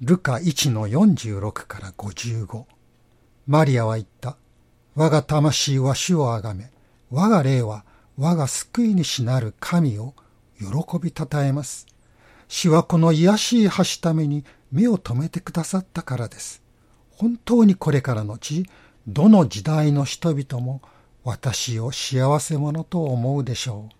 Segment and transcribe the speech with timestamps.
[0.00, 2.66] ルカ1の46から55。
[3.48, 4.36] マリアは言った。
[4.94, 6.70] 我が魂は主をあがめ、
[7.10, 7.84] 我が霊は
[8.16, 10.14] 我が救い主なる神を
[10.60, 11.84] 喜びたたえます。
[12.46, 16.62] 主はこの癒しい橋ために目を留めてくださったからです。
[17.10, 18.70] 本当にこれからのち、
[19.08, 20.80] どの時代の人々も
[21.24, 23.94] 私を幸せ者と思うでしょう。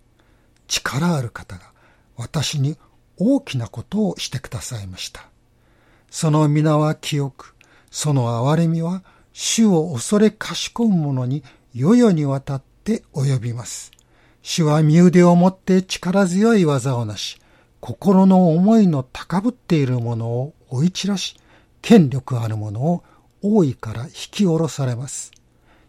[0.69, 1.73] 力ある方が
[2.17, 2.79] 私に
[3.17, 5.29] 大きなことをしてくださいました。
[6.11, 7.55] その皆は清く、
[7.91, 9.03] その憐れみは
[9.33, 11.43] 主を恐れかしこむ者に
[11.75, 13.93] 世々にわたって及びます。
[14.43, 17.39] 主は身腕をもって力強い技をなし、
[17.81, 21.37] 心の思いの高ぶっているものを追い散らし、
[21.83, 23.05] 権力あるものを
[23.43, 25.31] 大いから引き下ろされます。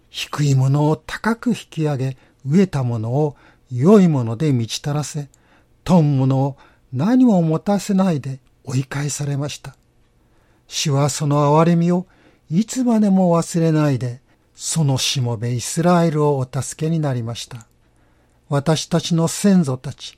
[0.09, 3.35] 低いものを高く引き上げ、飢えたものを
[3.71, 5.29] 良いもので満ち足らせ、
[5.83, 6.57] 富むものを
[6.93, 9.78] 何も持たせないで追い返されました。
[10.69, 12.05] 主はその憐れみを
[12.49, 14.21] いつまでも忘れないで、
[14.55, 17.65] そのしもべイスラエルをお助けになりました。
[18.49, 20.17] 私たちの先祖たち、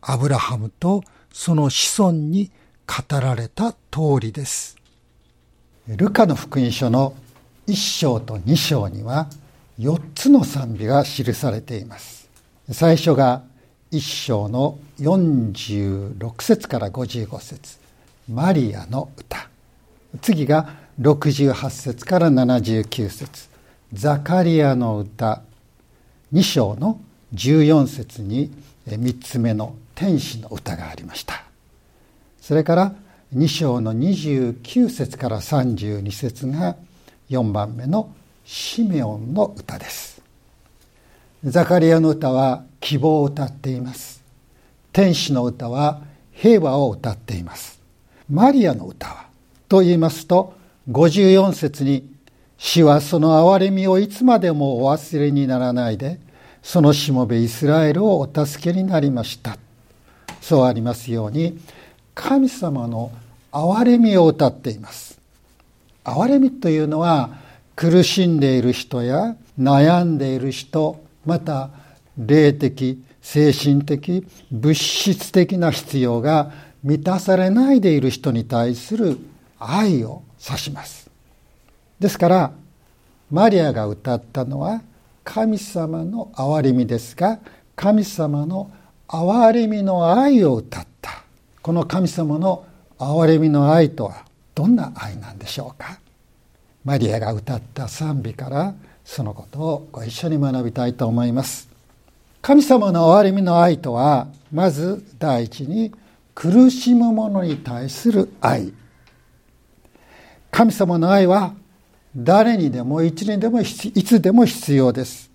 [0.00, 2.50] アブラハムとその子孫に
[2.86, 3.78] 語られた通
[4.20, 4.78] りです。
[5.86, 7.14] ルカの福音書の
[7.66, 9.28] 1章と2章には
[9.78, 12.28] 4つの賛美が記されています。
[12.72, 13.42] 最初が
[13.92, 17.78] 1章の46節から55節
[18.30, 19.49] マリアの歌。
[20.22, 23.48] 次が68節から79節。
[23.92, 25.42] ザカリアの歌。
[26.32, 27.00] 2章の
[27.34, 28.52] 14節に
[28.86, 31.44] 3つ目の天使の歌がありました。
[32.40, 32.94] それから
[33.34, 36.76] 2章の29節から32節が
[37.28, 38.12] 4番目の
[38.44, 40.20] シメオンの歌です。
[41.44, 44.22] ザカリアの歌は希望を歌っています。
[44.92, 46.02] 天使の歌は
[46.32, 47.80] 平和を歌っています。
[48.28, 49.29] マリアの歌は
[49.70, 50.52] と言いますと
[50.90, 52.04] 54節に
[52.58, 56.18] 死はその憐れみをいつまでもお忘れにならないで
[56.60, 59.56] そのしもべイスラエルをお助けになりました。
[60.40, 61.56] そうありますように
[62.16, 63.12] 神様の
[63.52, 65.20] 憐れみを歌っています。
[66.02, 67.30] 憐れみというのは
[67.76, 71.70] 苦しんでいる人や悩んでいる人また
[72.18, 76.50] 霊的精神的物質的な必要が
[76.82, 79.16] 満たされないでいる人に対する
[79.60, 81.10] 愛を指します。
[82.00, 82.52] ですから
[83.30, 84.82] マリアが歌ったのは
[85.22, 87.38] 神様の憐れみですが
[87.76, 88.70] 神様の
[89.06, 91.22] 憐れみの愛を歌った。
[91.62, 92.64] この神様の
[92.98, 96.00] 憐れみの愛とはどんな愛なんでしょうか。
[96.84, 101.68] マリアが歌った賛美からそのことをご一緒に学びたいと思います。
[102.42, 105.92] 神様の憐れみの愛とはまず第一に
[106.34, 108.72] 苦しむ者に対する愛。
[110.50, 111.54] 神様の愛は
[112.16, 115.30] 誰にでもいつでもいつでも必要です。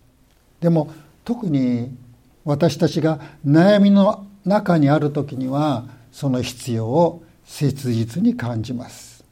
[0.60, 0.92] でも
[1.24, 1.96] 特に
[2.44, 9.24] 私たちが悩みの中にある時にはその必要を切実に感じます。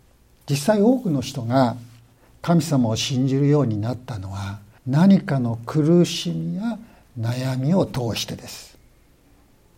[0.49, 1.75] 実際多くの人が
[2.41, 6.77] 神様を信じるようになったのは何かの苦しみや
[7.19, 8.77] 悩みを通してです。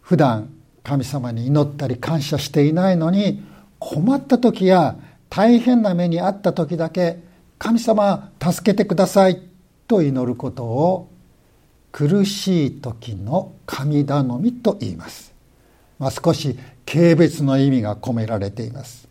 [0.01, 0.49] 普段
[0.83, 3.43] 神様に祈ったり感謝していないのに
[3.79, 4.95] 困った時や
[5.35, 7.19] 大変な目にあった時だけ
[7.59, 9.41] 神様助けてください
[9.85, 11.09] と祈ることを
[11.91, 15.33] 苦しい時の神頼みと言います、
[15.99, 19.09] まあ、少し軽蔑の意味が込められています。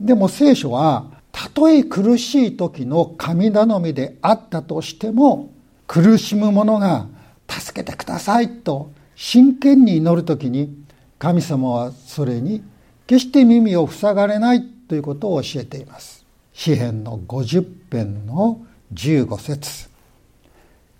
[0.00, 5.52] でも聖書はたとえ苦しい時の神頼みであったとしても
[5.86, 7.06] 苦しむ者が
[7.48, 10.76] 助けてくださいと真剣に祈る時に
[11.20, 12.64] 神様はそれに
[13.06, 16.24] 決して耳を塞がれないということを教えています。
[16.52, 18.60] 詩編の50編の
[18.92, 19.88] 15節。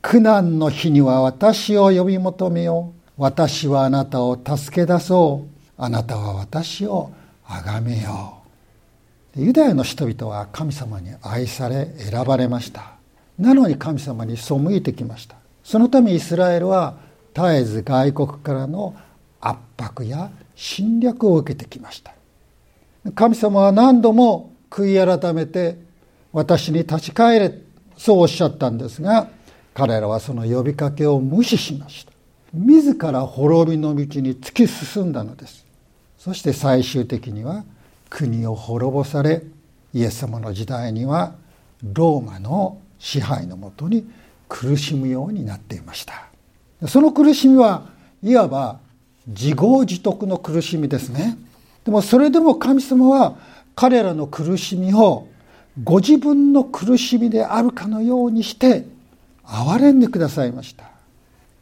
[0.01, 3.03] 苦難の日には私を呼び求めよう。
[3.17, 5.63] 私はあなたを助け出そう。
[5.77, 7.13] あなたは私を
[7.47, 8.39] 崇めよ
[9.37, 9.41] う。
[9.41, 12.95] ユダヤの人々は神様に愛され選ばれました。
[13.39, 15.37] なのに神様に背いてきました。
[15.63, 16.97] そのためイスラエルは
[17.35, 18.95] 絶えず外国からの
[19.41, 22.15] 圧迫や侵略を受けてきました。
[23.11, 25.77] 神様は何度も悔い改めて
[26.33, 27.59] 私に立ち返れ
[27.97, 29.29] そうおっしゃったんですが
[29.75, 32.13] 彼らはその呼びかけを無視しました。
[32.53, 35.65] 自ら滅びの道に突き進んだのです。
[36.19, 37.65] そして最終的には
[38.11, 39.43] 国を滅ぼされ
[39.95, 41.35] イエス様の時代には
[41.83, 44.09] ローマの支配のもとに
[44.49, 46.27] 苦しむようになっていました。
[46.87, 47.87] その苦しみは
[48.23, 48.79] いわば
[49.27, 51.39] 自業自得の苦しみですね。
[51.85, 53.37] でもそれでも神様は
[53.75, 55.29] 彼らの苦しみを
[55.83, 58.85] ご自分の苦しみであるかのようにして
[59.45, 60.85] 憐れんでくださいました。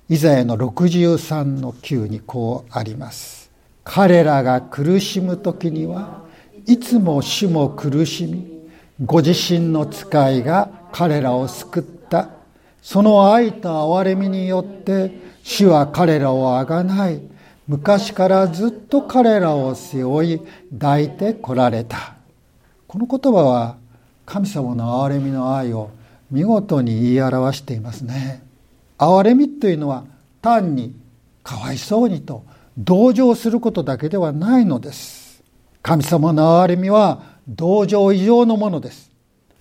[0.09, 3.51] イザヤの63の9にこうあります。
[3.85, 6.25] 彼らが苦しむ時には
[6.67, 8.61] いつも主も苦しみ
[9.05, 12.31] ご自身の使いが彼らを救った。
[12.83, 15.13] その愛と憐れみによって
[15.43, 17.21] 主は彼らをあがない。
[17.71, 20.41] 昔からずっと彼らを背負い
[20.73, 22.17] 抱いてこられた。
[22.89, 23.77] この言葉は
[24.27, 25.91] 神様の憐れみの愛を
[26.33, 28.43] 見事に言い表していますね。
[28.99, 30.03] 憐れみというのは
[30.43, 30.97] 単に
[31.45, 32.43] かわいそうにと
[32.77, 35.45] 同情することだけではないのです。
[35.81, 39.13] 神様の憐れみは同情以上のものです。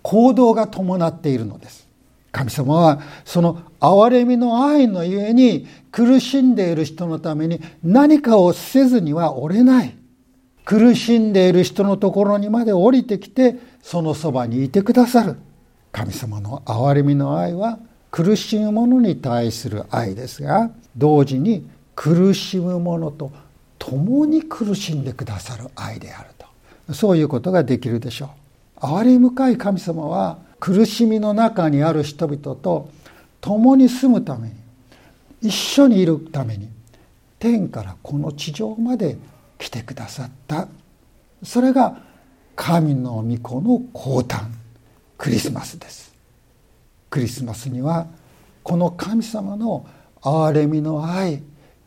[0.01, 1.87] 行動が伴っているのです。
[2.31, 9.95] 神様はその憐れみの愛のゆえに苦しんでいる人のために何かをせずにはおれない。
[10.65, 15.37] 苦しんでいる人のところにまで降りてきてそのそばにいてくださる。
[15.91, 17.79] 神様の憐れみの愛は
[18.11, 23.31] 苦しむ者に対する愛ですが同時に苦しむ者と
[23.79, 26.93] 共に苦しんでくださる愛であると。
[26.93, 28.29] そういうことができるでしょ
[28.81, 28.85] う。
[28.85, 32.89] 憐れ深い神様は苦しみの中にある人々と
[33.41, 34.55] 共に住むために
[35.41, 36.69] 一緒にいるために
[37.39, 39.17] 天からこの地上まで
[39.57, 40.67] 来てくださった。
[41.43, 41.97] それが
[42.55, 44.47] 神の御子の降誕
[45.17, 46.13] クリスマスです。
[47.09, 48.07] クリスマスには
[48.63, 49.85] この神様の
[50.21, 51.41] 憐れみの愛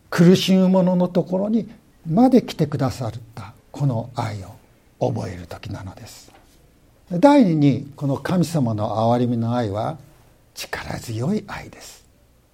[0.09, 1.69] 苦しむ者のところに
[2.07, 4.43] まで来てくださったこの愛
[5.01, 6.33] を覚える時なのです。
[7.19, 9.99] 第二にこの神様の憐れみの愛は
[10.55, 12.05] 力強い愛です。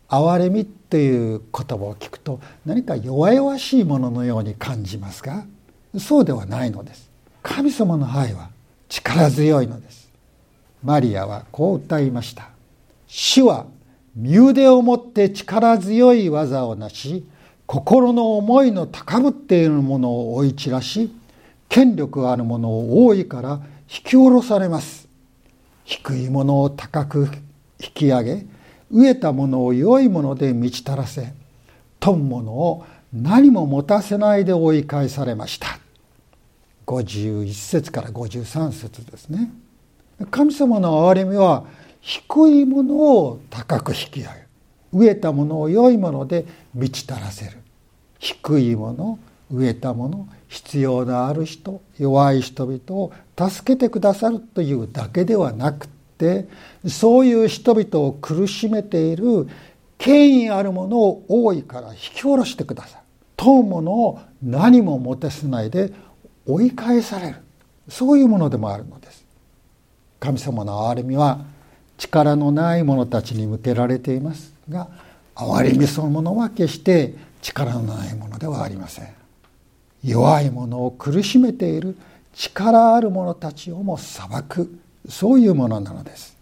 [0.08, 5.44] 憐れみっていう言葉を聞くと何か弱々しいもののように感じますが
[5.98, 7.08] そうではないのです。
[7.42, 8.50] 神様の愛は
[8.88, 10.08] 力強いのです。
[10.82, 12.48] マリアはこう歌いました。
[13.06, 13.66] 主は
[14.16, 17.24] 身腕をもって力強い技をなし
[17.66, 21.14] 心の思いの高ぶっているものを追い散らし
[21.68, 25.08] 権力あるものを多いから引き下ろされます。
[25.84, 27.28] 低いものを高く
[27.80, 28.46] 引き上げ
[28.92, 31.32] 飢えたものを良いもので満ち足らせ
[31.98, 35.78] 富むものを何も持たせないで追い返されました。
[36.86, 39.50] 51節から53節ですね。
[40.30, 41.64] 神様の憐れみは
[42.00, 44.28] 低いものを高く引き上げ
[44.92, 46.44] 飢えたものを良いもので
[46.74, 47.58] 満ち足らせる。
[48.18, 49.18] 低いもの
[49.52, 56.48] 飢えたもの必要のある人弱い人々を助けてくださるというだけではなくて
[56.86, 59.48] そういう人々を苦しめている
[59.96, 63.02] 権威あるものを多いから引き下ろしてください
[63.36, 65.92] 問うものを何も持たせないで
[66.46, 67.36] 追い返される。
[67.88, 69.24] そういうものでもあるのです。
[70.20, 71.38] 神様の憐れみは
[71.96, 74.88] 力のない者たちに向けられていますが
[75.34, 79.08] 憐れみそのものは決して力のないものではありません。
[80.04, 81.96] 弱い者を苦しめている
[82.32, 84.78] 力ある者たちをも裁く
[85.08, 86.36] そういうものなのです。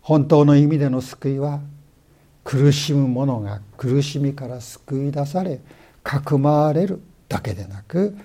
[0.00, 1.60] 本当の意味での救いは
[2.44, 5.60] 苦しむ者が苦しみから救い出され
[6.02, 8.16] かくまわれるだけでなく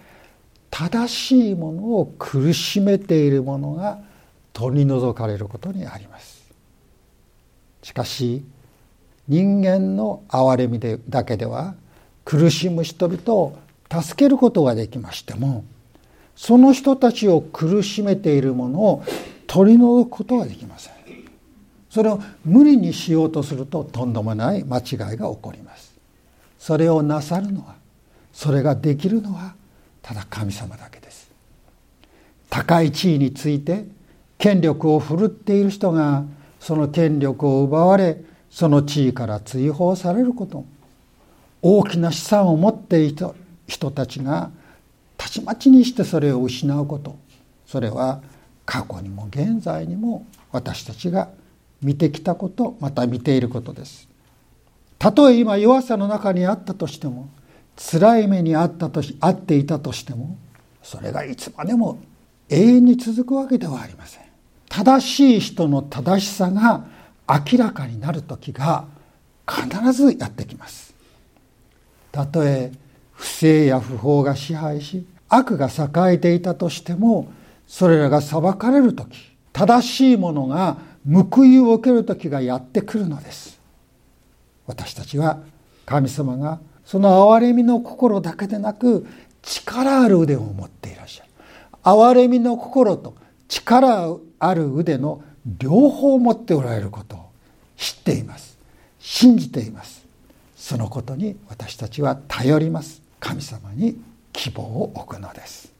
[0.69, 3.99] 正しいものを苦しめている者が
[4.53, 6.39] 取り除かれることにあります。
[7.81, 8.43] しかし
[9.27, 11.75] 人間の憐れみでだけでは
[12.25, 13.57] 苦しむ人々を
[13.91, 15.65] 助けることができましても
[16.35, 19.03] その人たちを苦しめているものを
[19.47, 20.93] 取り除くことができません。
[21.89, 25.93] それを無理にしようとするととんでもない間違いが起こります。
[26.59, 27.75] それをなさるのは
[28.31, 29.55] それができるのは
[30.01, 31.29] ただ神様だけです。
[32.49, 33.85] 高い地位について
[34.37, 36.23] 権力を振るっている人が
[36.59, 40.65] その権力を奪われその地位から追放されること
[41.61, 43.33] 大きな資産を持っていた
[43.69, 44.51] 人たちが
[45.15, 47.17] たちまちにしてそれを失うこと。
[47.65, 48.21] それは
[48.65, 51.29] 過去にも現在にも私たちが
[51.81, 54.07] 見てきたことまた見ていることです。
[54.97, 57.29] たとえ今弱さの中にあったとしても
[57.77, 60.37] 辛い目にあったとしあっていたとしても
[60.83, 61.99] それがいつまでも
[62.49, 64.23] 永遠に続くわけではありません。
[64.67, 66.85] 正しい人の正しさが
[67.27, 68.85] 明らかになる時が
[69.47, 70.93] 必ずやってきます。
[72.11, 72.71] たとえ
[73.19, 77.29] 不正や不法が支配し悪が栄えていたとしても
[77.67, 83.59] それらが裁かれる時正しいものが報いを受ける時がやってくるのです。
[84.67, 85.39] 私たちは
[85.85, 89.05] 神様がその憐れみの心だけでなく
[89.41, 91.29] 力ある腕を持っていらっしゃる。
[91.83, 93.15] 憐れみの心と
[93.49, 97.29] 力ある腕の両方を持っておられることを
[97.75, 98.57] 知っています。
[98.99, 100.05] 信じています。
[100.55, 103.08] そのことに私たちは頼ります。
[103.19, 103.99] 神様に
[104.31, 105.71] 希望を置くのです。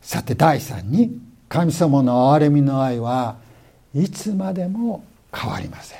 [0.00, 3.36] さて第3に神様の憐れみの愛は
[3.94, 5.98] いつまでも変わりません。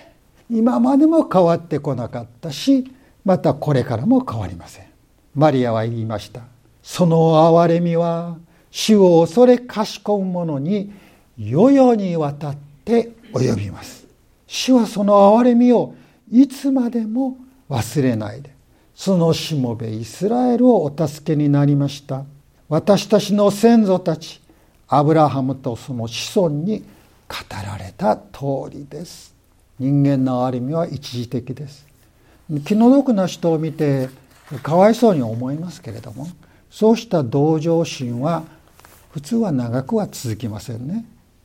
[0.51, 2.91] 今までも変わってこなかったし
[3.25, 4.87] またこれからも変わりません。
[5.35, 6.43] マリアは言いました。
[6.83, 8.37] その憐れみは
[8.71, 10.93] 主を恐れかしこむ者に
[11.37, 14.07] 世々にわたって及びます。
[14.47, 15.95] 主はその憐れみを
[16.31, 17.37] いつまでも
[17.69, 18.51] 忘れないで
[18.99, 22.25] そのしもべイスラエルをお助けになりました。
[22.69, 24.41] 私たちの先祖たち
[24.89, 26.85] アブラハムとその子孫に語
[27.65, 29.33] られた通りです。
[29.79, 31.87] 人間の憐れみは一時的です。
[32.67, 34.09] 気の毒な人を見て
[34.65, 36.27] かわいそうに思いますけれども
[36.69, 38.43] そうした同情心は
[39.13, 41.05] 普通は長くは続きませんね。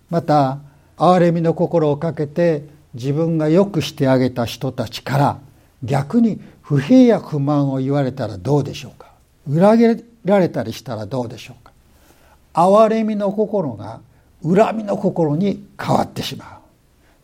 [0.09, 0.57] また
[0.97, 2.63] 憐れみの心をかけて
[2.95, 5.39] 自分がよくしてあげた人たちから
[5.83, 9.11] 逆に不平や不満を言われたらどうでしょうか？
[9.47, 11.71] 裏切られたりしたらどうでしょうか？
[12.53, 13.99] 憐れみの心が
[14.43, 16.59] 恨みの心に変わってしま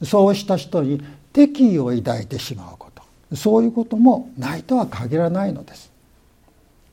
[0.02, 0.06] う。
[0.06, 1.02] そうした人に
[1.32, 2.90] 敵意を抱いてしまうこ
[3.30, 3.36] と。
[3.36, 5.92] そういうこともないとは限らないのです。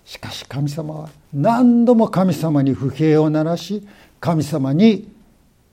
[0.04, 3.87] しかし神様は何度も神様に不平を鳴らし
[4.20, 5.08] 神様に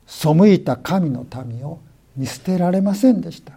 [0.08, 1.80] 背いた神の民を
[2.16, 3.54] 見捨てられませんでした。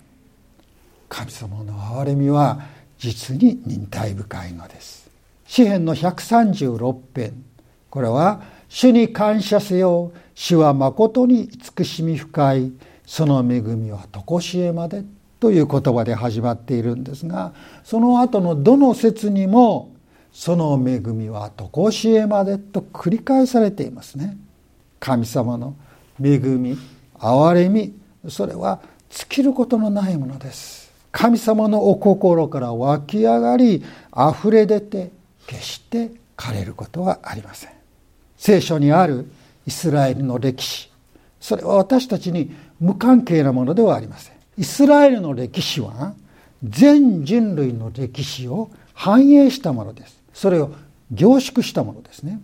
[1.09, 2.61] 神様の憐れみは
[2.99, 5.11] 実に忍耐深いのです。
[5.47, 7.45] 詩篇の136編
[7.91, 12.73] これは主に感謝せよ主は誠に慈しみ深い。
[13.07, 15.05] その恵みは常しえまで
[15.39, 19.95] という言葉で始まっているんですがその後のどの説にも
[20.33, 24.37] その恵みは常しえまでと繰り返されていますね。
[25.01, 25.77] 神様の
[26.21, 26.77] 恵み
[27.15, 27.95] 憐れみ
[28.29, 30.86] それは尽きることのないものです。
[31.17, 33.83] 神様のお心から湧き上がり
[34.15, 35.11] 溢れ出て
[35.47, 37.71] 決して枯れることはありません。
[38.37, 39.25] 聖書にある
[39.67, 40.91] イスラエルの歴史。
[41.41, 44.35] それは私たちに無関係なものではありません。
[44.59, 46.13] イスラエルの歴史は
[46.63, 50.21] 全人類の歴史を反映したものです。
[50.35, 50.73] それを
[51.11, 52.41] 凝縮したものですね。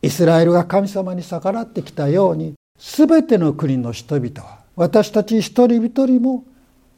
[0.00, 6.44] イスラエルが神様に逆らってきたように全ての国の人々は私たち一人一人も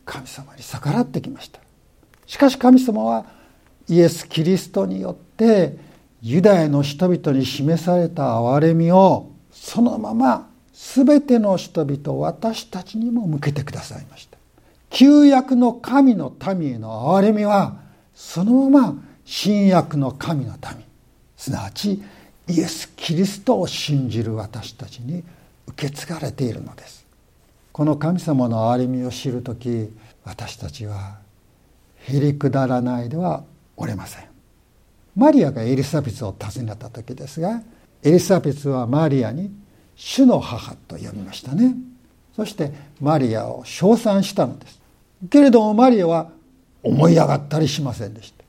[0.04, 1.60] 神様に逆らってきました。
[2.26, 3.26] しかし神様は
[3.88, 5.76] イエス・キリストによって
[6.22, 14.38] ユダヤの人々に示された憐れみをそのまま全ての人々私たちにも向けてくださいました。
[14.90, 17.76] 旧約の神の民への憐れみは
[18.14, 20.84] そのまま新約の神の民。
[21.36, 22.02] すなわち
[22.48, 25.22] イエス・キリストを信じる私たちに
[25.66, 27.03] 受け継がれているのです。
[27.74, 29.90] この神様の憐れみを知る時
[30.22, 31.18] 私たちは
[31.96, 33.42] へりくだらないでは
[33.76, 34.24] おれません。
[35.16, 37.62] マリアがエリザベスを訪ねた時ですが
[38.04, 39.52] エリザベスはマリアに
[39.96, 41.74] 主の母と呼びましたね。
[42.36, 44.80] そしてマリアを称賛したのです。
[45.28, 46.30] けれどもマリアは
[46.84, 48.44] 思い上がったりしませんでした。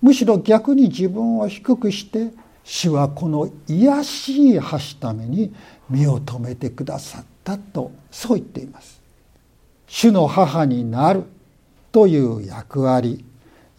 [0.00, 2.30] むしろ逆に自分を低くして
[2.64, 4.62] 主はこの卑しい橋
[4.98, 5.54] ために
[5.90, 9.00] 身を留めてくださったとそう言っています。
[9.86, 11.24] 主の母になる
[11.90, 13.24] という役割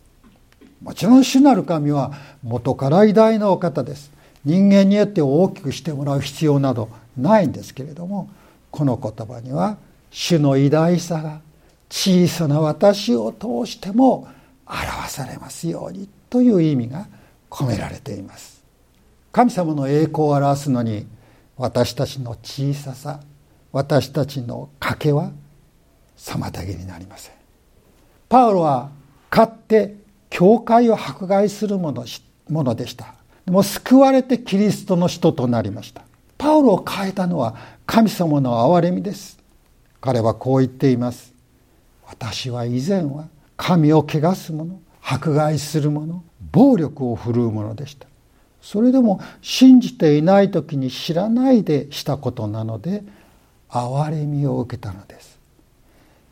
[0.82, 2.12] もちろん主なる神は
[2.42, 4.10] 元から偉大なお方です。
[4.44, 6.88] 人間によって大きくしてもらう必要など
[7.18, 8.30] ないんですけれども
[8.70, 9.76] この言葉には
[10.10, 11.40] 主の偉大さが
[11.90, 14.28] 小さな私を通しても
[14.66, 17.08] 表されますようにという意味が
[17.50, 18.62] 込められています。
[19.32, 21.06] 神様の栄光を表すのに
[21.56, 23.20] 私たちの小ささ
[23.72, 25.32] 私たちの賭けは
[26.16, 27.35] 妨げになりません。
[28.28, 28.90] パウロは
[29.30, 29.96] 勝って
[30.30, 32.04] 教会を迫害するもの
[32.48, 33.14] ものでした。
[33.44, 36.02] でも救われてキリストの人となりました。
[36.36, 37.56] パウロを変えたのは
[37.86, 39.38] 神様の憐れみです。
[40.00, 41.32] 彼はこう言っています。
[42.06, 48.06] 私は以前は神を汚す者迫害する者暴力を振るうものでした。
[48.60, 53.04] それでも信じていない時に知らないでしたことなので
[53.70, 55.35] 憐れみを受けたのです。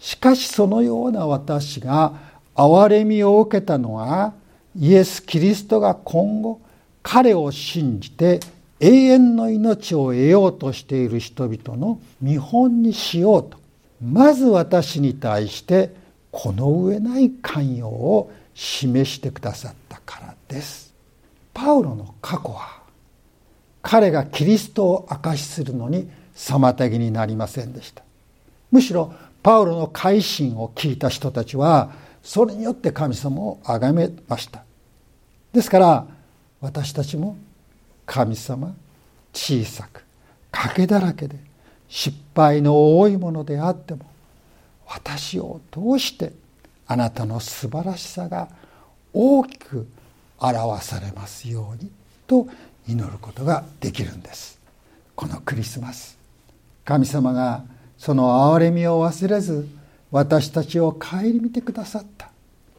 [0.05, 2.13] しかしそのような私が
[2.55, 4.35] 憐れみを受けたのは
[4.79, 6.61] イエス・キリストが今後
[7.03, 8.41] 彼を信じて
[8.81, 13.57] 永遠の命を得ようとしている人々の見本にしようと
[14.03, 15.95] まず私に対して
[16.31, 20.93] この上ない寛容を示してくださったからです。
[21.55, 22.83] パウロの過去は
[23.81, 28.05] 彼がキリストを証しするのに妨げになりませんでした。
[28.71, 34.65] むしろパウロの改心を聞いた人たちはそれによって神様を崇めました。
[35.53, 36.07] ですから
[36.63, 37.37] 私たちも
[38.07, 38.75] 神様
[39.35, 40.03] 小さく
[40.51, 41.37] 賭けだらけで
[41.91, 44.07] 失敗の多いものであっても
[44.87, 46.33] 私を通して
[46.87, 48.49] あなたの素晴らしさが
[49.13, 49.87] 大きく
[50.39, 51.91] 表されますように
[52.27, 52.49] と
[52.89, 54.59] 祈ることができるんです。
[55.15, 56.19] このクリスマス
[56.87, 57.63] 神様が
[57.99, 59.69] その憐れみを忘れず
[60.11, 62.31] 私たちを顧みてくださった。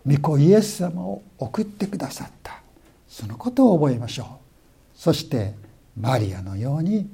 [0.05, 2.61] 御子イエス様を送ってくださった。
[3.07, 4.27] そのことを覚えましょう。
[4.95, 5.53] そして
[5.99, 7.09] マリアのように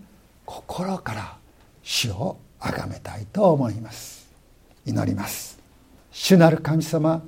[0.45, 1.37] 心から
[1.83, 4.29] 主を崇めたいと思います。
[4.85, 5.59] 祈ります。
[6.11, 7.23] 主なる神様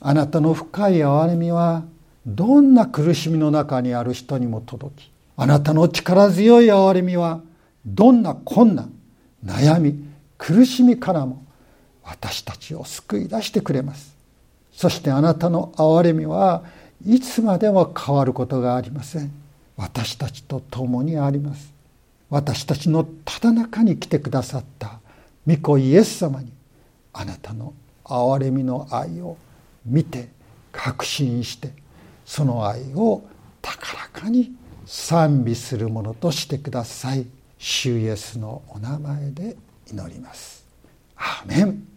[0.00, 1.84] あなたの深い憐れみは
[2.26, 7.40] どんな苦しみの中にある人にも届きあなたの力強い憐れみは
[7.84, 8.92] どんな困難
[9.44, 10.05] 悩み
[10.38, 11.44] 苦しみからも
[12.02, 14.16] 私たちを救い出してくれます。
[14.72, 16.64] そしてあなたの憐れみは
[17.04, 19.32] いつまでも変わることがありません。
[19.76, 21.72] 私たちと共にあります。
[22.30, 25.00] 私たちのただ中に来てくださった
[25.46, 26.52] 御子イエス様に
[27.12, 27.72] あなたの
[28.04, 29.36] 憐れみの愛を
[29.84, 30.28] 見て
[30.72, 31.72] 確信して
[32.24, 33.22] その愛を
[33.62, 34.52] 高らかに
[34.84, 37.26] 賛美するものとしてください。
[37.58, 40.64] 主イエスのお名前で祈ります。
[41.16, 41.95] アーメン。